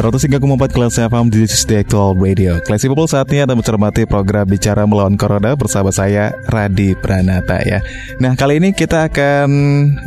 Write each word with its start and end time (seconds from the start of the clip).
103,4 0.00 0.40
kelas 0.72 0.96
FM 0.96 1.28
di 1.28 1.44
The 1.44 1.84
Actual 1.84 2.16
Radio. 2.16 2.56
Classy 2.64 2.88
People 2.88 3.04
saatnya 3.04 3.44
Anda 3.44 3.52
mencermati 3.52 4.08
program 4.08 4.48
Bicara 4.48 4.88
Melawan 4.88 5.20
Corona 5.20 5.52
bersama 5.52 5.92
saya 5.92 6.32
Radi 6.48 6.96
Pranata 6.96 7.60
ya. 7.60 7.84
Nah 8.16 8.32
kali 8.32 8.64
ini 8.64 8.72
kita 8.72 9.12
akan 9.12 9.48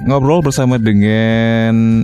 ngobrol 0.10 0.42
bersama 0.42 0.82
dengan 0.82 2.02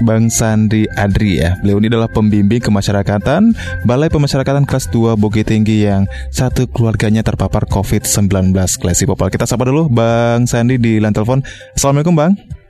Bang 0.00 0.32
Sandi 0.32 0.88
Adri 0.96 1.44
ya. 1.44 1.60
Beliau 1.60 1.76
ini 1.76 1.92
adalah 1.92 2.08
pembimbing 2.08 2.64
kemasyarakatan 2.64 3.52
Balai 3.84 4.08
Pemasyarakatan 4.08 4.64
kelas 4.64 4.88
2 4.88 5.20
Bukit 5.20 5.52
Tinggi 5.52 5.84
yang 5.84 6.08
satu 6.32 6.64
keluarganya 6.72 7.20
terpapar 7.20 7.68
COVID-19 7.68 8.56
Classy 8.80 9.04
People 9.04 9.28
Kita 9.28 9.44
sapa 9.44 9.68
dulu 9.68 9.92
Bang 9.92 10.48
Sandi 10.48 10.80
di 10.80 10.96
line 10.96 11.12
telepon. 11.12 11.44
Assalamualaikum 11.76 12.16
Bang 12.16 12.61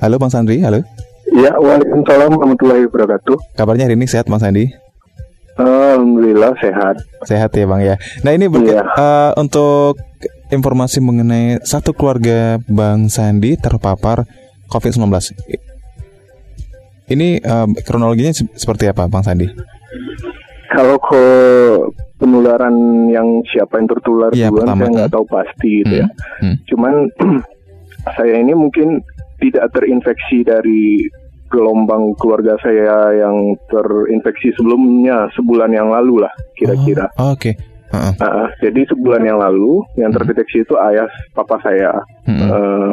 Halo 0.00 0.16
Bang 0.16 0.32
Sandi, 0.32 0.56
halo. 0.64 0.80
Ya, 1.28 1.52
Waalaikumsalam 1.60 2.32
warahmatullahi 2.32 2.88
wabarakatuh. 2.88 3.36
Kabarnya 3.52 3.84
hari 3.84 4.00
ini 4.00 4.08
sehat 4.08 4.32
Bang 4.32 4.40
Sandi? 4.40 4.64
Alhamdulillah 5.60 6.56
sehat. 6.56 7.04
Sehat 7.28 7.52
ya 7.52 7.68
Bang 7.68 7.84
ya. 7.84 8.00
Nah 8.24 8.32
ini 8.32 8.48
ya. 8.64 8.80
uh, 8.80 9.36
untuk 9.36 10.00
informasi 10.48 11.04
mengenai 11.04 11.60
satu 11.68 11.92
keluarga 11.92 12.56
Bang 12.64 13.12
Sandi 13.12 13.60
terpapar 13.60 14.24
COVID-19. 14.72 15.04
Ini 17.12 17.44
uh, 17.44 17.68
kronologinya 17.84 18.32
seperti 18.56 18.88
apa 18.88 19.04
Bang 19.04 19.20
Sandi? 19.20 19.52
Kalau 20.72 20.96
ke 20.96 21.24
penularan 22.16 22.72
yang 23.12 23.44
siapa 23.52 23.76
yang 23.76 23.84
tertular 23.92 24.32
ya, 24.32 24.48
duluan 24.48 24.80
saya 24.80 24.88
nggak 24.96 25.12
tahu 25.12 25.28
pasti 25.28 25.84
gitu 25.84 25.94
ya. 26.00 26.08
hmm. 26.08 26.16
ya. 26.16 26.40
Hmm. 26.40 26.54
Cuman 26.72 26.94
saya 28.16 28.40
ini 28.40 28.56
mungkin 28.56 29.04
tidak 29.40 29.72
terinfeksi 29.72 30.44
dari 30.44 31.08
gelombang 31.50 32.14
keluarga 32.16 32.54
saya 32.62 33.10
yang 33.26 33.58
terinfeksi 33.66 34.54
sebelumnya 34.54 35.26
sebulan 35.34 35.74
yang 35.74 35.90
lalu 35.90 36.22
lah 36.22 36.32
kira-kira. 36.54 37.10
Oh, 37.18 37.34
Oke. 37.34 37.52
Okay. 37.52 37.54
Uh 37.90 38.14
-uh. 38.22 38.48
Jadi 38.62 38.86
sebulan 38.86 39.26
yang 39.26 39.42
lalu 39.42 39.82
yang 39.98 40.14
terdeteksi 40.14 40.62
itu 40.62 40.78
ayah 40.78 41.10
papa 41.34 41.58
saya 41.58 41.90
uh 41.90 42.30
-uh. 42.30 42.50
uh, 42.54 42.90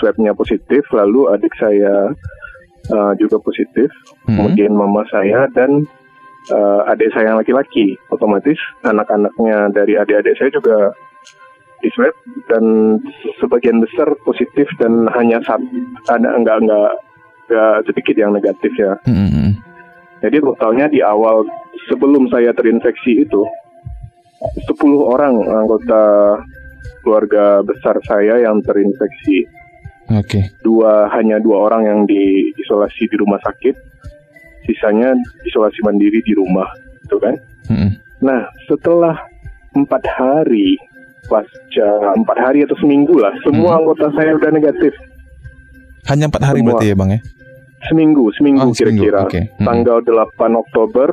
swabnya 0.00 0.32
positif, 0.32 0.88
lalu 0.88 1.28
adik 1.36 1.52
saya 1.60 2.16
uh, 2.96 3.12
juga 3.20 3.36
positif, 3.44 3.92
uh 3.92 4.08
-huh. 4.24 4.40
kemudian 4.40 4.72
mama 4.72 5.04
saya 5.12 5.44
dan 5.52 5.84
uh, 6.48 6.80
adik 6.88 7.12
saya 7.12 7.36
yang 7.36 7.38
laki-laki. 7.44 8.00
Otomatis 8.08 8.56
anak-anaknya 8.88 9.68
dari 9.76 10.00
adik-adik 10.00 10.32
saya 10.40 10.48
juga 10.48 10.96
di 11.84 11.88
swab 11.92 12.14
dan 12.48 12.96
sebagian 13.38 13.84
besar 13.84 14.08
positif 14.24 14.66
dan 14.80 15.06
hanya 15.12 15.38
satu 15.44 15.66
ada 16.08 16.32
enggak 16.32 16.64
enggak 16.64 16.92
enggak 17.46 17.74
sedikit 17.86 18.14
yang 18.18 18.34
negatif 18.34 18.72
ya. 18.74 18.98
Mm-hmm. 19.06 19.48
Jadi 20.24 20.36
totalnya 20.42 20.86
di 20.90 21.00
awal 21.04 21.46
sebelum 21.86 22.26
saya 22.32 22.50
terinfeksi 22.56 23.22
itu 23.22 23.42
10 24.66 24.72
orang 25.00 25.36
anggota 25.44 26.36
keluarga 27.04 27.62
besar 27.62 28.00
saya 28.02 28.42
yang 28.42 28.58
terinfeksi. 28.64 29.46
Oke. 30.10 30.42
Okay. 30.42 30.44
Dua 30.62 31.06
hanya 31.14 31.38
dua 31.42 31.70
orang 31.70 31.82
yang 31.86 32.00
diisolasi 32.06 33.10
di 33.10 33.16
rumah 33.18 33.38
sakit, 33.42 33.74
sisanya 34.66 35.14
isolasi 35.46 35.82
mandiri 35.82 36.22
di 36.22 36.34
rumah, 36.34 36.66
itu 37.02 37.16
kan? 37.18 37.34
Mm-hmm. 37.70 37.90
Nah 38.26 38.50
setelah 38.66 39.14
empat 39.76 40.02
hari 40.08 40.78
pasca 41.26 41.88
empat 42.16 42.38
hari 42.38 42.64
atau 42.64 42.76
seminggu 42.78 43.18
lah 43.18 43.34
semua 43.42 43.76
hmm. 43.76 43.78
anggota 43.82 44.06
saya 44.14 44.30
udah 44.38 44.50
negatif 44.54 44.92
hanya 46.06 46.30
empat 46.30 46.42
hari 46.42 46.60
semua. 46.62 46.68
berarti 46.74 46.86
ya 46.90 46.94
bang 46.94 47.10
ya 47.10 47.20
seminggu 47.86 48.24
seminggu 48.34 48.72
kira-kira 48.72 49.20
oh, 49.22 49.28
okay. 49.28 49.44
hmm. 49.58 49.66
tanggal 49.66 49.98
8 50.02 50.62
Oktober 50.62 51.08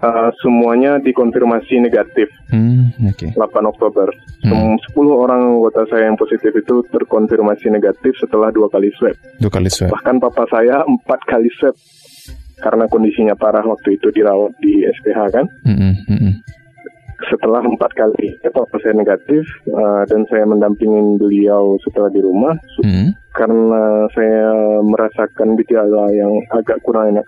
uh, 0.00 0.30
semuanya 0.40 0.98
dikonfirmasi 0.98 1.78
negatif 1.84 2.28
hmm, 2.50 2.98
okay. 3.10 3.30
8 3.36 3.42
Oktober 3.70 4.08
hmm. 4.42 4.76
10 4.80 4.96
orang 5.12 5.40
anggota 5.54 5.86
saya 5.92 6.10
yang 6.10 6.18
positif 6.18 6.50
itu 6.56 6.82
terkonfirmasi 6.90 7.70
negatif 7.70 8.16
setelah 8.18 8.50
dua 8.50 8.66
kali 8.72 8.90
swab 8.96 9.14
dua 9.38 9.52
kali 9.52 9.70
swab 9.70 9.92
bahkan 9.92 10.18
papa 10.18 10.48
saya 10.50 10.82
empat 10.82 11.20
kali 11.28 11.50
swab 11.60 11.76
karena 12.60 12.84
kondisinya 12.92 13.32
parah 13.38 13.64
waktu 13.64 13.96
itu 13.96 14.12
dirawat 14.12 14.52
di 14.60 14.84
SPH 14.84 15.20
kan 15.32 15.46
hmm, 15.64 15.76
hmm, 15.78 16.18
hmm 16.18 16.34
setelah 17.30 17.62
empat 17.62 17.94
kali 17.94 18.34
papa 18.50 18.76
saya 18.82 18.98
negatif 18.98 19.46
uh, 19.70 20.02
dan 20.10 20.26
saya 20.26 20.44
mendampingin 20.44 21.16
beliau 21.16 21.78
setelah 21.86 22.10
di 22.10 22.20
rumah 22.20 22.58
hmm. 22.82 23.14
karena 23.32 24.10
saya 24.10 24.50
merasakan 24.82 25.54
gejala 25.62 26.10
yang 26.10 26.32
agak 26.50 26.82
kurang 26.82 27.14
enak 27.14 27.26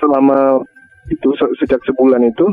selama 0.00 0.64
itu 1.12 1.28
se 1.36 1.44
sejak 1.60 1.80
sebulan 1.84 2.24
itu 2.24 2.48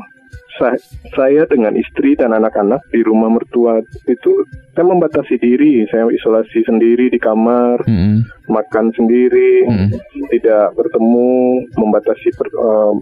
saya, 0.55 0.79
saya 1.11 1.43
dengan 1.47 1.75
istri 1.75 2.15
dan 2.15 2.31
anak-anak 2.31 2.79
di 2.91 3.03
rumah 3.03 3.27
mertua 3.27 3.83
itu 4.07 4.31
saya 4.75 4.85
membatasi 4.87 5.35
diri 5.39 5.83
saya 5.91 6.07
isolasi 6.11 6.63
sendiri 6.63 7.11
di 7.11 7.19
kamar 7.19 7.83
hmm. 7.87 8.47
makan 8.51 8.91
sendiri 8.95 9.67
hmm. 9.67 9.89
tidak 10.31 10.75
bertemu 10.75 11.27
membatasi 11.75 12.29
per, 12.35 12.47
uh, 12.55 12.95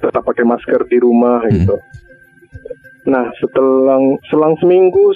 tetap 0.00 0.22
pakai 0.24 0.44
masker 0.44 0.80
di 0.88 1.00
rumah 1.00 1.44
hmm. 1.44 1.52
gitu 1.56 1.76
Nah, 3.06 3.30
setelah 3.38 3.98
selang 4.30 4.54
seminggu 4.58 5.14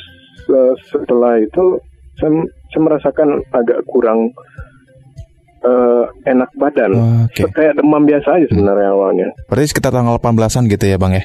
setelah 0.91 1.39
itu 1.39 1.79
saya, 2.19 2.31
saya 2.73 2.81
merasakan 2.81 3.29
agak 3.55 3.83
kurang 3.87 4.31
uh, 5.65 6.05
enak 6.27 6.51
badan. 6.57 6.91
Oh, 6.97 7.19
okay. 7.29 7.47
Kayak 7.51 7.81
demam 7.81 8.05
biasa 8.05 8.29
aja 8.41 8.47
sebenarnya 8.51 8.91
hmm. 8.91 8.97
awalnya. 8.97 9.29
Berarti 9.49 9.71
sekitar 9.71 9.93
tanggal 9.95 10.17
18-an 10.19 10.65
gitu 10.71 10.85
ya, 10.87 10.97
Bang 11.01 11.15
ya? 11.17 11.25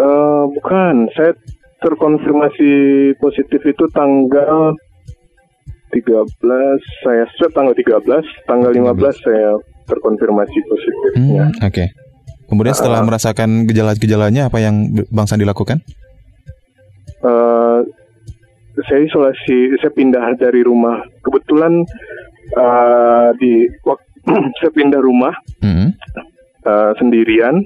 Uh, 0.00 0.48
bukan, 0.56 1.10
saya 1.12 1.36
terkonfirmasi 1.80 2.72
positif 3.20 3.60
itu 3.64 3.84
tanggal 3.92 4.76
13 5.90 6.28
saya 7.02 7.24
swab 7.34 7.50
tanggal 7.50 7.74
13, 7.74 8.46
tanggal 8.46 8.70
15 8.70 9.26
saya 9.26 9.50
terkonfirmasi 9.90 10.58
positifnya. 10.70 11.50
Hmm, 11.50 11.66
Oke. 11.66 11.72
Okay. 11.74 11.88
Kemudian 12.50 12.74
setelah 12.74 13.00
uh, 13.00 13.06
merasakan 13.06 13.70
gejala-gejalanya 13.70 14.50
apa 14.50 14.58
yang 14.58 14.90
Bang 15.14 15.30
Sandi 15.30 15.46
lakukan? 15.46 15.78
Uh, 17.22 17.86
saya 18.90 19.06
isolasi, 19.06 19.78
saya 19.78 19.94
pindah 19.94 20.34
dari 20.34 20.66
rumah. 20.66 20.98
Kebetulan 21.22 21.86
uh, 22.58 23.30
di 23.38 23.70
saya 24.58 24.70
pindah 24.74 25.00
rumah 25.00 25.32
mm 25.62 25.72
-hmm. 25.72 25.88
uh, 26.66 26.92
sendirian 26.98 27.62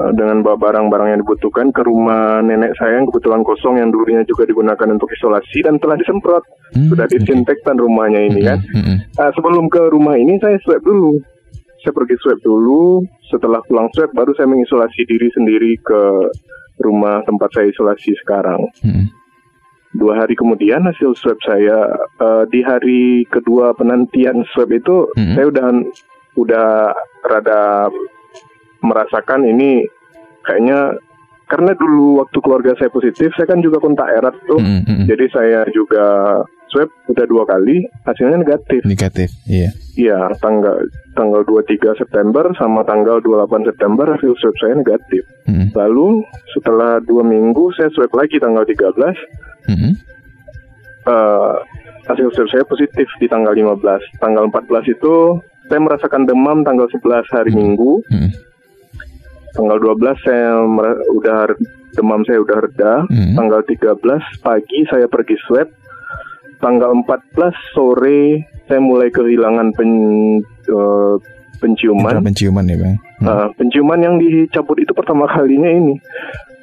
uh, 0.00 0.12
dengan 0.16 0.42
bawa 0.42 0.56
barang-barang 0.58 1.08
yang 1.14 1.20
dibutuhkan 1.22 1.70
ke 1.70 1.84
rumah 1.84 2.42
nenek 2.42 2.74
saya 2.80 2.98
yang 2.98 3.06
kebetulan 3.12 3.44
kosong 3.46 3.78
yang 3.78 3.92
dulunya 3.92 4.26
juga 4.26 4.48
digunakan 4.48 4.88
untuk 4.90 5.12
isolasi 5.14 5.62
dan 5.62 5.78
telah 5.78 5.94
disemprot 6.00 6.42
mm 6.42 6.74
-hmm. 6.74 6.88
sudah 6.90 7.06
disinfektan 7.06 7.76
rumahnya 7.78 8.20
ini 8.26 8.40
mm 8.40 8.42
-hmm. 8.42 8.48
kan. 8.48 8.58
Mm 8.64 8.82
-hmm. 8.82 8.96
uh, 9.20 9.30
sebelum 9.36 9.64
ke 9.70 9.82
rumah 9.92 10.16
ini 10.18 10.40
saya 10.42 10.58
swab 10.64 10.82
dulu 10.82 11.20
saya 11.86 11.94
pergi 11.94 12.18
swab 12.18 12.42
dulu. 12.42 13.06
Setelah 13.30 13.62
pulang 13.70 13.86
swab, 13.94 14.10
baru 14.10 14.34
saya 14.34 14.50
mengisolasi 14.50 15.06
diri 15.06 15.30
sendiri 15.30 15.78
ke 15.78 16.02
rumah 16.82 17.22
tempat 17.22 17.54
saya 17.54 17.70
isolasi 17.70 18.10
sekarang. 18.26 18.66
Hmm. 18.82 19.06
Dua 19.94 20.18
hari 20.18 20.34
kemudian 20.34 20.82
hasil 20.82 21.14
swab 21.14 21.38
saya 21.46 21.86
uh, 22.18 22.42
di 22.50 22.60
hari 22.66 23.22
kedua 23.30 23.70
penantian 23.78 24.42
swab 24.50 24.74
itu 24.74 25.06
hmm. 25.14 25.38
saya 25.38 25.46
udah 25.46 25.68
udah 26.36 26.68
rada 27.24 27.88
merasakan 28.82 29.46
ini 29.46 29.86
kayaknya 30.44 31.00
karena 31.46 31.72
dulu 31.78 32.20
waktu 32.20 32.38
keluarga 32.42 32.74
saya 32.76 32.90
positif 32.90 33.30
saya 33.38 33.46
kan 33.46 33.62
juga 33.62 33.78
kontak 33.78 34.10
erat 34.10 34.34
tuh, 34.50 34.58
hmm. 34.58 34.82
hmm. 34.84 35.04
jadi 35.06 35.26
saya 35.30 35.60
juga 35.70 36.42
swab 36.76 36.92
udah 37.08 37.24
dua 37.24 37.48
kali 37.48 37.88
hasilnya 38.04 38.44
negatif. 38.44 38.84
Negatif, 38.84 39.32
iya. 39.48 39.72
Iya, 39.96 40.28
tanggal 40.44 40.76
tanggal 41.16 41.40
23 41.48 41.96
September 41.96 42.44
sama 42.60 42.84
tanggal 42.84 43.24
28 43.24 43.64
September 43.64 44.04
hasil 44.12 44.36
swab 44.36 44.52
saya 44.60 44.76
negatif. 44.76 45.24
Hmm. 45.48 45.72
Lalu 45.72 46.20
setelah 46.52 47.00
dua 47.00 47.24
minggu 47.24 47.72
saya 47.72 47.88
swab 47.96 48.12
lagi 48.12 48.36
tanggal 48.36 48.68
13. 48.68 48.92
Hmm. 49.72 49.92
Uh, 51.08 51.56
hasil 52.12 52.28
swab 52.36 52.52
saya 52.52 52.68
positif 52.68 53.08
di 53.16 53.24
tanggal 53.24 53.56
15. 53.56 54.20
Tanggal 54.20 54.44
14 54.52 54.92
itu 54.92 55.40
saya 55.72 55.80
merasakan 55.80 56.28
demam 56.28 56.60
tanggal 56.60 56.92
11 56.92 57.24
hari 57.32 57.50
hmm. 57.56 57.58
Minggu. 57.58 57.92
Hmm. 58.12 58.30
Tanggal 59.56 59.80
12 59.80 60.20
saya 60.20 60.60
udah 61.16 61.56
demam 61.96 62.20
saya 62.28 62.44
udah 62.44 62.58
reda. 62.60 62.94
Hmm. 63.08 63.32
Tanggal 63.32 63.64
13 63.64 64.44
pagi 64.44 64.84
saya 64.92 65.08
pergi 65.08 65.40
swab. 65.48 65.72
Tanggal 66.56 66.90
14 67.04 67.52
sore 67.76 68.48
saya 68.66 68.80
mulai 68.82 69.12
kehilangan 69.12 69.76
pen, 69.76 69.90
uh, 70.72 71.14
penciuman. 71.60 72.18
Indra 72.18 72.26
penciuman 72.26 72.64
ya 72.66 72.76
bang. 72.80 72.94
Hmm. 73.20 73.26
Uh, 73.26 73.48
penciuman 73.56 74.00
yang 74.02 74.14
dicabut 74.20 74.76
itu 74.80 74.92
pertama 74.92 75.24
kalinya 75.30 75.70
ini 75.70 75.96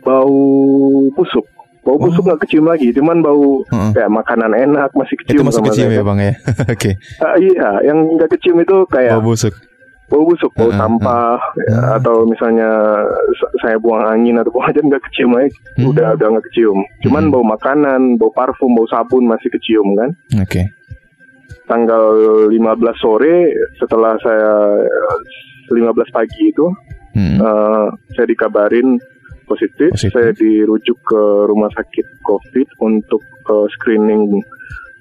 bau 0.04 0.38
busuk. 1.16 1.46
Bau 1.84 2.00
busuk 2.00 2.24
oh. 2.24 2.28
nggak 2.32 2.48
kecium 2.48 2.72
lagi, 2.72 2.96
cuman 2.96 3.20
bau 3.20 3.60
uh-uh. 3.68 3.92
kayak 3.92 4.08
makanan 4.08 4.56
enak 4.56 4.88
masih 4.96 5.20
kecium. 5.20 5.44
Itu 5.44 5.48
masih 5.52 5.64
kecium 5.68 5.92
ya 5.92 6.04
bang 6.04 6.20
ya. 6.20 6.34
Oke. 6.40 6.64
okay. 6.72 6.94
Uh, 7.20 7.36
iya, 7.44 7.70
yang 7.84 7.98
nggak 8.16 8.30
kecium 8.40 8.58
itu 8.64 8.88
kayak 8.88 9.20
bau 9.20 9.36
busuk. 9.36 9.52
Bau 10.12 10.28
busuk, 10.28 10.52
bau 10.54 10.70
uh-uh. 10.70 10.78
sampah, 10.78 11.40
ya, 11.58 11.74
uh-uh. 11.74 11.98
atau 11.98 12.16
misalnya 12.28 12.70
saya 13.64 13.80
buang 13.80 14.04
angin 14.04 14.38
atau 14.38 14.52
buang 14.54 14.68
aja 14.72 14.84
nggak 14.84 15.04
kecium 15.10 15.32
lagi, 15.34 15.52
uh-huh. 15.52 15.90
udah 15.90 16.08
udah 16.20 16.28
nggak 16.38 16.46
kecium. 16.52 16.80
Cuman 17.02 17.30
uh-huh. 17.30 17.34
bau 17.40 17.46
makanan, 17.48 18.02
bau 18.20 18.32
parfum, 18.36 18.76
bau 18.76 18.88
sabun 18.92 19.26
masih 19.26 19.50
kecium 19.50 19.88
kan. 19.98 20.10
Oke. 20.44 20.64
Okay. 20.64 20.66
Tanggal 21.64 22.04
15 22.52 22.60
sore 23.00 23.56
setelah 23.80 24.20
saya 24.20 24.84
15 25.72 26.12
pagi 26.12 26.52
itu, 26.52 26.68
hmm. 27.16 27.40
uh, 27.40 27.88
saya 28.14 28.28
dikabarin 28.28 29.00
positif, 29.48 29.96
positif. 29.96 30.12
saya 30.12 30.36
dirujuk 30.36 31.00
ke 31.08 31.22
rumah 31.48 31.72
sakit 31.72 32.20
COVID 32.28 32.68
untuk 32.84 33.24
uh, 33.48 33.68
screening 33.80 34.44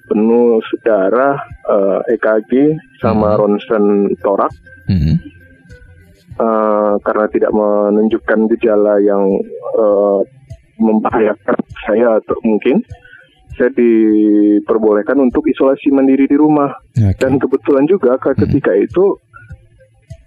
penuh 0.07 0.59
darah, 0.83 1.39
uh, 1.69 1.99
eh, 2.07 2.17
EKG 2.19 2.75
sama 2.99 3.33
hmm. 3.33 3.39
ronsen 3.39 3.83
torak. 4.19 4.51
Hmm. 4.87 5.17
Uh, 6.33 6.97
karena 7.05 7.29
tidak 7.29 7.51
menunjukkan 7.53 8.49
gejala 8.57 8.97
yang 8.97 9.21
uh, 9.77 10.25
membahayakan 10.81 11.57
saya 11.85 12.17
atau 12.17 12.33
mungkin 12.41 12.81
saya 13.53 13.69
diperbolehkan 13.77 15.13
untuk 15.21 15.45
isolasi 15.45 15.93
mandiri 15.93 16.25
di 16.25 16.33
rumah 16.33 16.73
okay. 16.97 17.13
dan 17.21 17.37
kebetulan 17.37 17.85
juga 17.85 18.17
ketika 18.17 18.73
hmm. 18.73 18.81
itu 18.81 19.05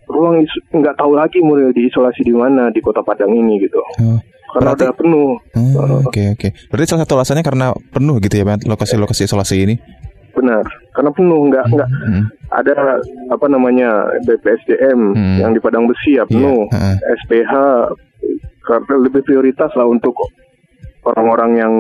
ruang 0.07 0.47
nggak 0.71 0.95
tahu 0.95 1.19
lagi 1.19 1.43
mau 1.43 1.59
diisolasi 1.59 2.23
di 2.23 2.31
mana 2.31 2.71
di 2.71 2.79
kota 2.79 3.03
Padang 3.03 3.35
ini 3.35 3.59
gitu. 3.59 3.83
Oh. 4.07 4.19
Karena 4.55 4.73
Berarti, 4.73 4.85
udah 4.87 4.95
penuh. 4.95 5.31
Oh, 5.35 5.35
oke 5.35 5.59
oh, 5.59 5.83
oke. 5.83 6.11
Okay, 6.11 6.27
okay. 6.37 6.51
Berarti 6.71 6.87
salah 6.87 7.03
satu 7.03 7.15
alasannya 7.19 7.45
karena 7.45 7.67
penuh 7.75 8.17
gitu 8.23 8.35
ya, 8.39 8.45
lokasi-lokasi 8.47 9.27
isolasi 9.27 9.57
ini? 9.67 9.75
Benar, 10.37 10.69
karena 10.93 11.11
penuh 11.17 11.49
nggak 11.49 11.65
hmm. 11.65 11.73
nggak 11.73 11.89
hmm. 11.89 12.25
ada 12.53 13.01
apa 13.33 13.47
namanya 13.49 14.05
BPSDM 14.29 15.17
hmm. 15.17 15.37
yang 15.41 15.57
di 15.57 15.61
Padang 15.65 15.89
Besi 15.89 16.21
ya 16.21 16.23
iya, 16.23 16.25
penuh, 16.29 16.69
yeah. 16.69 17.01
uh. 17.01 17.17
SPH 17.25 17.53
karena 18.61 18.95
lebih 19.01 19.25
prioritas 19.25 19.73
lah 19.73 19.89
untuk 19.89 20.13
orang-orang 21.07 21.51
yang 21.57 21.75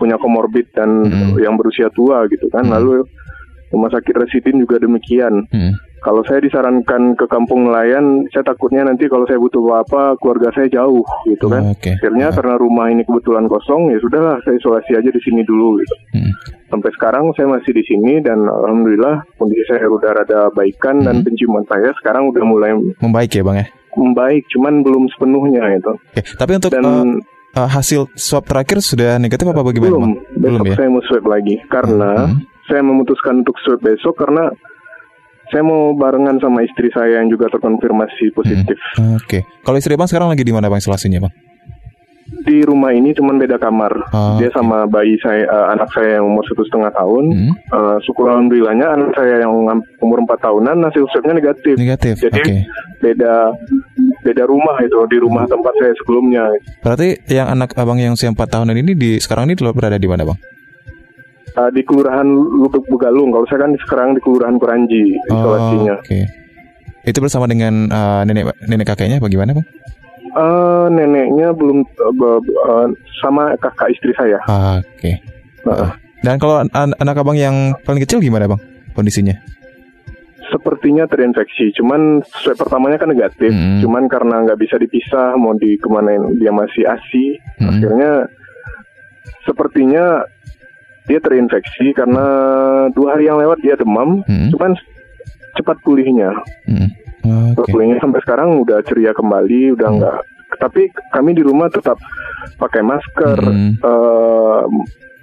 punya 0.00 0.16
komorbid 0.16 0.70
dan 0.72 1.04
hmm. 1.04 1.36
yang 1.42 1.58
berusia 1.60 1.92
tua 1.92 2.24
gitu 2.30 2.48
kan. 2.48 2.64
Hmm. 2.64 2.72
Lalu 2.78 3.04
rumah 3.74 3.90
sakit 3.92 4.14
Residin 4.16 4.62
juga 4.62 4.80
demikian. 4.80 5.44
Hmm. 5.50 5.74
Kalau 6.00 6.24
saya 6.24 6.40
disarankan 6.40 7.12
ke 7.12 7.28
kampung 7.28 7.68
nelayan, 7.68 8.24
saya 8.32 8.40
takutnya 8.40 8.88
nanti 8.88 9.04
kalau 9.04 9.28
saya 9.28 9.36
butuh 9.36 9.60
apa, 9.76 10.16
keluarga 10.16 10.48
saya 10.56 10.72
jauh, 10.72 11.04
gitu 11.28 11.46
kan. 11.52 11.60
Oh, 11.60 11.76
okay. 11.76 11.92
Akhirnya 12.00 12.32
uh. 12.32 12.34
karena 12.34 12.54
rumah 12.56 12.88
ini 12.88 13.04
kebetulan 13.04 13.44
kosong, 13.52 13.92
ya 13.92 14.00
sudahlah 14.00 14.40
saya 14.40 14.56
isolasi 14.56 14.96
aja 14.96 15.10
di 15.12 15.20
sini 15.20 15.44
dulu, 15.44 15.76
gitu. 15.84 15.94
Hmm. 16.16 16.32
Sampai 16.72 16.90
sekarang 16.96 17.28
saya 17.36 17.52
masih 17.52 17.76
di 17.76 17.84
sini 17.84 18.24
dan 18.24 18.40
alhamdulillah 18.48 19.26
kondisi 19.36 19.60
saya 19.68 19.90
udah 19.90 20.10
rada 20.24 20.40
baikan 20.56 21.02
hmm. 21.02 21.06
dan 21.06 21.14
penciuman 21.20 21.64
saya 21.68 21.92
sekarang 22.00 22.32
udah 22.32 22.42
mulai 22.48 22.72
membaik 23.02 23.36
ya 23.36 23.42
bang 23.44 23.56
ya. 23.60 23.66
Membaik, 23.98 24.46
cuman 24.54 24.86
belum 24.86 25.04
sepenuhnya 25.12 25.66
itu. 25.76 25.92
Okay. 26.14 26.24
Tapi 26.38 26.52
untuk 26.56 26.70
dan, 26.72 26.86
uh, 26.86 27.60
uh, 27.60 27.68
hasil 27.68 28.08
swab 28.14 28.46
terakhir 28.46 28.80
sudah 28.80 29.18
negatif 29.18 29.50
apa 29.50 29.60
bagaimana? 29.66 29.98
Belum, 29.98 30.12
besok 30.38 30.64
ya? 30.70 30.76
saya 30.78 30.88
mau 30.88 31.02
swab 31.04 31.24
lagi 31.26 31.58
karena 31.66 32.10
hmm. 32.30 32.38
saya 32.70 32.80
memutuskan 32.86 33.42
untuk 33.42 33.58
swab 33.60 33.82
besok 33.82 34.14
karena 34.14 34.54
saya 35.50 35.62
mau 35.66 35.92
barengan 35.98 36.38
sama 36.38 36.62
istri 36.62 36.88
saya 36.94 37.20
yang 37.20 37.28
juga 37.28 37.50
terkonfirmasi 37.50 38.32
positif. 38.32 38.78
Hmm. 38.96 39.18
Oke. 39.18 39.42
Okay. 39.42 39.42
Kalau 39.66 39.76
istri 39.76 39.98
bang 39.98 40.08
sekarang 40.08 40.30
lagi 40.30 40.46
di 40.46 40.54
mana 40.54 40.70
bang 40.70 40.80
isolasinya 40.80 41.26
bang? 41.26 41.34
Di 42.40 42.62
rumah 42.62 42.94
ini 42.94 43.10
cuma 43.10 43.34
beda 43.34 43.58
kamar. 43.58 43.90
Oh, 44.14 44.38
Dia 44.38 44.48
sama 44.54 44.86
bayi 44.86 45.18
saya, 45.18 45.44
uh, 45.50 45.74
anak 45.74 45.90
saya 45.90 46.22
yang 46.22 46.30
umur 46.30 46.46
satu 46.46 46.62
setengah 46.62 46.94
tahun. 46.94 47.24
Hmm. 47.26 47.52
Uh, 47.74 47.96
syukur 48.06 48.30
alhamdulillahnya 48.30 48.86
anak 48.86 49.10
saya 49.18 49.42
yang 49.42 49.50
umur 50.00 50.18
empat 50.22 50.38
tahunan 50.38 50.78
hasil 50.88 51.04
swabnya 51.10 51.34
negatif. 51.36 51.74
Negatif. 51.74 52.22
Jadi 52.22 52.40
okay. 52.40 52.60
beda 53.02 53.50
beda 54.22 54.42
rumah 54.46 54.78
itu 54.80 54.96
di 55.10 55.18
rumah 55.18 55.44
tempat 55.50 55.74
saya 55.82 55.92
sebelumnya. 55.98 56.48
Berarti 56.80 57.18
yang 57.28 57.50
anak 57.50 57.74
abang 57.74 57.98
yang 57.98 58.14
usia 58.14 58.30
empat 58.30 58.46
tahunan 58.46 58.78
ini 58.78 58.94
di 58.94 59.10
sekarang 59.18 59.50
ini 59.50 59.58
berada 59.58 59.98
di 59.98 60.06
mana 60.06 60.22
bang? 60.24 60.38
Uh, 61.56 61.70
di 61.72 61.82
Kelurahan 61.82 62.26
Lubuk 62.26 62.84
Begalung. 62.86 63.34
Kalau 63.34 63.46
saya 63.48 63.66
kan 63.66 63.72
sekarang 63.80 64.08
di 64.14 64.20
Kelurahan 64.22 64.56
Kuranji 64.60 65.16
isolasinya. 65.30 65.94
Oh, 65.98 66.02
Oke. 66.02 66.06
Okay. 66.06 66.24
Itu 67.08 67.18
bersama 67.24 67.48
dengan 67.48 67.88
uh, 67.88 68.22
nenek 68.28 68.52
nenek 68.68 68.86
kakeknya 68.92 69.18
bagaimana, 69.18 69.56
Bang? 69.56 69.66
Uh, 70.30 70.86
neneknya 70.92 71.50
belum 71.56 71.82
uh, 71.82 72.40
uh, 72.70 72.86
sama 73.18 73.56
kakak 73.58 73.90
istri 73.90 74.12
saya. 74.14 74.38
Oke. 74.44 74.84
Okay. 75.00 75.14
Uh. 75.66 75.90
Dan 76.20 76.36
kalau 76.36 76.60
an 76.60 76.92
anak 77.00 77.16
abang 77.16 77.34
yang 77.34 77.72
paling 77.82 78.04
kecil 78.04 78.20
gimana, 78.20 78.44
Bang? 78.44 78.60
Kondisinya? 78.92 79.40
Sepertinya 80.50 81.06
terinfeksi, 81.06 81.70
cuman 81.78 82.26
swab 82.26 82.58
pertamanya 82.58 82.98
kan 82.98 83.14
negatif, 83.14 83.54
hmm. 83.54 83.86
cuman 83.86 84.10
karena 84.10 84.42
nggak 84.42 84.58
bisa 84.58 84.82
dipisah, 84.82 85.38
mau 85.38 85.54
di 85.54 85.78
ke 85.78 85.86
mana 85.86 86.18
dia 86.34 86.50
masih 86.50 86.90
asi, 86.90 87.38
hmm. 87.62 87.70
akhirnya 87.70 88.10
sepertinya 89.46 90.26
dia 91.10 91.18
terinfeksi 91.18 91.90
karena 91.90 92.22
dua 92.94 93.18
hari 93.18 93.26
yang 93.26 93.42
lewat 93.42 93.58
dia 93.58 93.74
demam, 93.74 94.22
hmm. 94.22 94.54
cuman 94.54 94.78
cepat 95.58 95.76
pulihnya. 95.82 96.30
Hmm. 96.70 96.94
Okay. 97.58 97.74
Pulihnya 97.74 97.98
sampai 97.98 98.22
sekarang 98.22 98.62
udah 98.62 98.78
ceria 98.86 99.10
kembali, 99.10 99.74
udah 99.74 99.88
enggak. 99.90 100.18
Hmm. 100.22 100.56
Tapi 100.62 100.82
kami 101.10 101.34
di 101.34 101.42
rumah 101.42 101.66
tetap 101.66 101.98
pakai 102.62 102.86
masker, 102.86 103.38
hmm. 103.42 103.82
uh, 103.82 104.62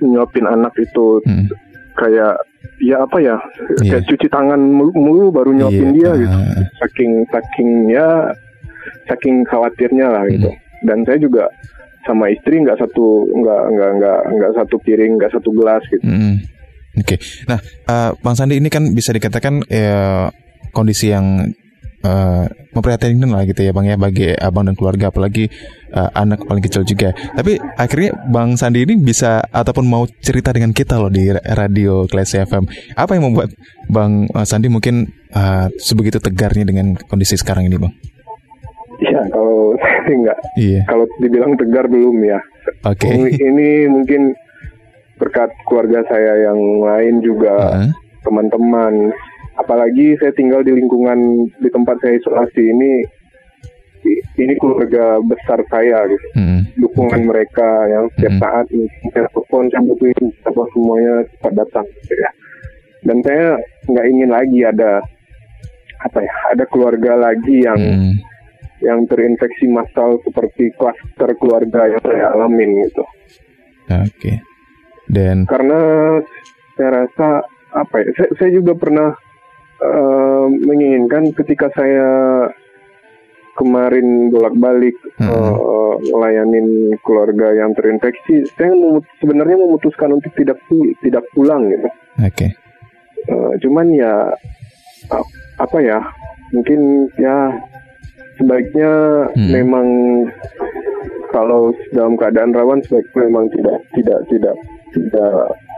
nyuapin 0.03 0.45
anak 0.45 0.75
itu 0.75 1.23
hmm. 1.23 1.47
kayak 1.95 2.35
ya 2.83 3.01
apa 3.01 3.17
ya, 3.17 3.39
yeah. 3.81 3.97
kayak 3.97 4.05
cuci 4.11 4.27
tangan 4.29 4.59
mulu 4.93 5.31
baru 5.31 5.55
nyuapin 5.55 5.95
yeah. 5.95 6.13
dia 6.13 6.27
gitu. 6.27 6.37
Saking 6.83 7.11
saking 7.31 7.69
ya 7.89 8.07
saking 9.07 9.47
khawatirnya 9.47 10.11
lah 10.11 10.23
gitu. 10.27 10.51
Hmm. 10.51 10.59
Dan 10.85 10.97
saya 11.07 11.17
juga 11.17 11.49
sama 12.07 12.31
istri 12.31 12.63
nggak 12.63 12.79
satu 12.79 13.27
nggak 13.27 13.63
nggak 13.75 13.91
nggak 13.99 14.19
nggak 14.39 14.51
satu 14.55 14.75
piring 14.81 15.19
nggak 15.19 15.33
satu 15.35 15.49
gelas 15.51 15.83
gitu. 15.91 16.07
Hmm. 16.07 16.39
Oke, 16.97 17.13
okay. 17.13 17.19
nah 17.45 17.61
uh, 17.93 18.11
Bang 18.25 18.33
Sandi 18.33 18.57
ini 18.57 18.73
kan 18.73 18.89
bisa 18.89 19.13
dikatakan 19.13 19.61
ya, 19.69 20.33
kondisi 20.73 21.13
yang 21.13 21.45
uh, 22.01 22.49
memprihatinkan 22.73 23.29
lah 23.29 23.45
gitu 23.45 23.61
ya 23.61 23.69
Bang 23.69 23.85
ya 23.85 24.01
bagi 24.01 24.33
abang 24.33 24.65
dan 24.65 24.73
keluarga 24.73 25.13
apalagi 25.13 25.45
uh, 25.93 26.09
anak 26.17 26.41
paling 26.49 26.65
kecil 26.65 26.81
juga. 26.81 27.13
Tapi 27.13 27.61
akhirnya 27.77 28.17
Bang 28.33 28.57
Sandi 28.57 28.81
ini 28.81 28.97
bisa 28.97 29.45
ataupun 29.45 29.85
mau 29.85 30.09
cerita 30.25 30.49
dengan 30.49 30.73
kita 30.73 30.97
loh 30.97 31.13
di 31.13 31.29
radio 31.33 32.09
Classy 32.09 32.41
FM. 32.41 32.65
Apa 32.97 33.13
yang 33.13 33.29
membuat 33.29 33.53
Bang 33.93 34.25
Sandi 34.49 34.65
mungkin 34.65 35.05
uh, 35.37 35.69
sebegitu 35.77 36.17
tegarnya 36.17 36.65
dengan 36.65 36.97
kondisi 36.97 37.37
sekarang 37.37 37.69
ini 37.69 37.77
Bang? 37.77 37.93
Ya 38.97 39.21
kalau 39.29 39.77
saya 39.81 40.13
nggak, 40.13 40.39
iya. 40.57 40.81
kalau 40.89 41.05
dibilang 41.21 41.53
tegar 41.57 41.85
belum 41.85 42.17
ya. 42.25 42.39
Oke. 42.85 43.05
Okay. 43.05 43.37
Ini 43.37 43.69
mungkin 43.89 44.33
berkat 45.17 45.49
keluarga 45.69 46.05
saya 46.09 46.49
yang 46.49 46.59
lain 46.81 47.21
juga 47.21 47.55
uh-huh. 47.73 47.91
teman-teman. 48.25 49.13
Apalagi 49.57 50.17
saya 50.21 50.33
tinggal 50.37 50.61
di 50.61 50.73
lingkungan 50.73 51.49
di 51.61 51.69
tempat 51.69 51.97
saya 52.01 52.17
isolasi 52.17 52.61
ini. 52.61 52.93
Ini 54.37 54.53
keluarga 54.61 55.19
besar 55.25 55.59
saya 55.67 56.05
gitu. 56.07 56.27
Hmm. 56.37 56.61
Dukungan 56.77 57.25
okay. 57.25 57.27
mereka 57.27 57.69
yang 57.89 58.05
setiap 58.15 58.33
hmm. 58.37 58.43
saat 58.45 58.65
saya 59.11 59.27
telepon, 59.33 59.65
saya 59.67 59.83
butuhin 59.83 60.25
apa 60.45 60.61
semuanya 60.71 61.13
cepat 61.35 61.53
datang 61.57 61.85
gitu 62.05 62.13
ya. 62.15 62.31
Dan 63.03 63.17
saya 63.25 63.57
nggak 63.89 64.07
ingin 64.07 64.29
lagi 64.29 64.59
ada 64.63 65.01
apa 65.97 66.19
ya, 66.21 66.33
ada 66.53 66.63
keluarga 66.69 67.11
lagi 67.17 67.65
yang 67.65 67.81
hmm 67.81 68.36
yang 68.81 69.09
terinfeksi 69.09 69.65
massal 69.69 70.21
seperti 70.21 70.69
klaster 70.77 71.33
keluarga 71.41 71.89
yang 71.89 72.01
saya 72.05 72.33
alamin 72.33 72.85
gitu. 72.85 73.03
Oke. 73.89 74.11
Okay. 74.13 74.35
Dan 75.07 75.47
karena 75.47 75.79
saya 76.75 76.89
rasa 77.05 77.29
apa 77.73 77.95
ya? 78.03 78.09
Saya, 78.19 78.29
saya 78.37 78.49
juga 78.53 78.75
pernah 78.75 79.15
uh, 79.81 80.45
menginginkan 80.51 81.31
ketika 81.33 81.71
saya 81.73 82.09
kemarin 83.57 84.29
bolak-balik 84.29 84.93
hmm. 85.17 85.25
uh, 85.25 85.97
keluarga 87.01 87.57
yang 87.57 87.73
terinfeksi, 87.73 88.45
saya 88.53 88.69
memut 88.69 89.01
sebenarnya 89.17 89.57
memutuskan 89.57 90.13
untuk 90.13 90.29
tidak 90.37 90.61
tidak 91.01 91.25
pulang 91.33 91.65
gitu. 91.73 91.89
Oke. 92.21 92.35
Okay. 92.35 92.49
Uh, 93.27 93.57
cuman 93.63 93.89
ya 93.97 94.13
apa 95.57 95.77
ya? 95.81 95.99
Mungkin 96.47 97.11
ya 97.19 97.51
sebaiknya 98.37 98.91
hmm. 99.33 99.49
memang 99.51 99.87
kalau 101.33 101.75
dalam 101.91 102.15
keadaan 102.15 102.55
rawan 102.55 102.79
sebaiknya 102.85 103.27
memang 103.27 103.45
tidak 103.51 103.77
tidak 103.93 104.19
tidak 104.31 104.55
tidak 104.95 105.33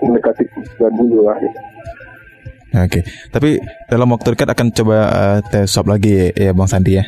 mendekati 0.06 0.44
dulu 0.78 1.28
lah. 1.28 1.38
Oke, 2.70 3.02
okay. 3.02 3.04
tapi 3.34 3.58
dalam 3.90 4.14
waktu 4.14 4.38
dekat 4.38 4.54
akan 4.54 4.68
coba 4.70 4.98
uh, 5.10 5.38
tes 5.42 5.66
swab 5.66 5.90
lagi 5.90 6.30
ya, 6.30 6.50
ya 6.50 6.52
Bang 6.54 6.70
Sandi 6.70 7.02
ya? 7.02 7.04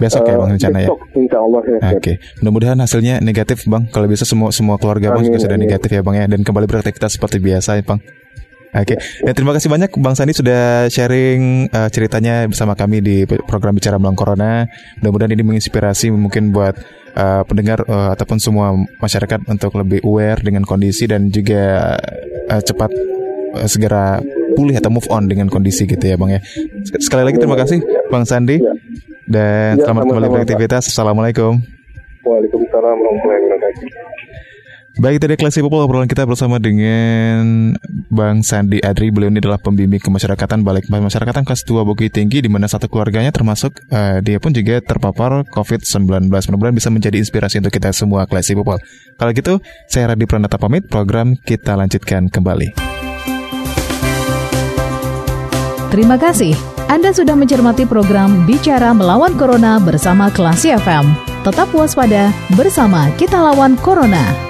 Besok 0.00 0.24
uh, 0.24 0.28
ya 0.32 0.36
Bang 0.40 0.50
rencana 0.56 0.78
besok, 0.80 0.98
ya? 1.04 1.20
Insya 1.20 1.38
Allah 1.44 1.60
ya. 1.60 1.76
Oke, 1.76 1.96
okay. 2.00 2.14
mudah-mudahan 2.40 2.78
hasilnya 2.80 3.14
negatif 3.20 3.68
Bang. 3.68 3.92
Kalau 3.92 4.08
bisa 4.08 4.24
semua 4.24 4.48
semua 4.56 4.80
keluarga 4.80 5.12
Bang 5.12 5.28
juga 5.28 5.36
sudah 5.36 5.60
negatif 5.60 5.92
ya 5.92 6.00
Bang 6.00 6.16
ya 6.16 6.24
dan 6.24 6.40
kembali 6.40 6.64
beraktivitas 6.64 7.20
seperti 7.20 7.44
biasa 7.44 7.76
ya 7.76 7.84
Bang. 7.84 8.00
Oke, 8.70 8.94
okay. 8.94 9.26
ya, 9.26 9.34
terima 9.34 9.50
kasih 9.50 9.66
banyak 9.66 9.90
Bang 9.98 10.14
Sandi 10.14 10.30
sudah 10.30 10.86
sharing 10.86 11.66
uh, 11.74 11.90
ceritanya 11.90 12.46
bersama 12.46 12.78
kami 12.78 13.02
di 13.02 13.26
program 13.26 13.74
Bicara 13.74 13.98
Melawan 13.98 14.14
Corona. 14.14 14.62
Mudah-mudahan 15.02 15.34
ini 15.34 15.42
menginspirasi 15.42 16.14
mungkin 16.14 16.54
buat 16.54 16.78
uh, 17.18 17.42
pendengar 17.50 17.82
uh, 17.90 18.14
ataupun 18.14 18.38
semua 18.38 18.70
masyarakat 19.02 19.42
untuk 19.50 19.74
lebih 19.74 20.06
aware 20.06 20.38
dengan 20.38 20.62
kondisi 20.62 21.10
dan 21.10 21.34
juga 21.34 21.98
uh, 22.46 22.62
cepat 22.62 22.94
uh, 23.58 23.66
segera 23.66 24.22
pulih 24.54 24.78
atau 24.78 24.94
move 24.94 25.10
on 25.10 25.26
dengan 25.26 25.50
kondisi 25.50 25.90
gitu 25.90 26.06
ya 26.06 26.14
Bang 26.14 26.30
ya. 26.30 26.38
Sekali 27.02 27.26
lagi 27.26 27.42
terima 27.42 27.58
kasih 27.58 27.82
Bang 28.06 28.22
Sandi. 28.22 28.62
Ya. 28.62 28.70
Dan 29.26 29.82
ya, 29.82 29.90
selamat 29.90 30.14
kembali 30.14 30.28
beraktivitas. 30.30 30.94
Assalamualaikum. 30.94 31.58
Waalaikumsalam 32.22 32.96
warahmatullahi 33.02 33.40
wabarakatuh. 33.50 34.19
Baik, 34.98 35.22
tadi 35.22 35.38
kelas 35.38 35.54
people 35.54 35.78
obrolan 35.78 36.10
kita 36.10 36.26
bersama 36.26 36.58
dengan 36.58 37.70
Bang 38.10 38.42
Sandi 38.42 38.82
Adri. 38.82 39.14
Beliau 39.14 39.30
ini 39.30 39.38
adalah 39.38 39.62
pembimbing 39.62 40.02
kemasyarakatan 40.02 40.66
balik 40.66 40.90
pemasyarakatan 40.90 41.46
kelas 41.46 41.62
2 41.62 41.86
Bukit 41.86 42.10
Tinggi 42.10 42.42
di 42.42 42.50
mana 42.50 42.66
satu 42.66 42.90
keluarganya 42.90 43.30
termasuk 43.30 43.78
uh, 43.94 44.18
dia 44.18 44.42
pun 44.42 44.50
juga 44.50 44.82
terpapar 44.82 45.46
COVID-19. 45.46 46.26
Mudah-mudahan 46.26 46.74
bisa 46.74 46.90
menjadi 46.90 47.22
inspirasi 47.22 47.62
untuk 47.62 47.70
kita 47.70 47.94
semua 47.94 48.26
kelas 48.26 48.50
people. 48.50 48.82
Kalau 49.14 49.30
gitu, 49.30 49.54
saya 49.86 50.10
Radi 50.10 50.26
Pranata 50.26 50.58
pamit. 50.58 50.90
Program 50.90 51.38
kita 51.38 51.78
lanjutkan 51.78 52.26
kembali. 52.26 52.74
Terima 55.94 56.18
kasih. 56.18 56.58
Anda 56.90 57.14
sudah 57.14 57.38
mencermati 57.38 57.86
program 57.86 58.42
Bicara 58.42 58.90
Melawan 58.90 59.38
Corona 59.38 59.78
bersama 59.78 60.34
Klasi 60.34 60.74
FM. 60.74 61.14
Tetap 61.46 61.70
waspada, 61.70 62.34
bersama 62.58 63.06
kita 63.14 63.38
lawan 63.38 63.78
Corona. 63.78 64.49